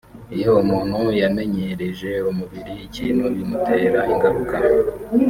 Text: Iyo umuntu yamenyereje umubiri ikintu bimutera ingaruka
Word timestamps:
Iyo 0.35 0.51
umuntu 0.61 0.99
yamenyereje 1.21 2.11
umubiri 2.31 2.73
ikintu 2.87 3.25
bimutera 3.35 3.99
ingaruka 4.11 4.55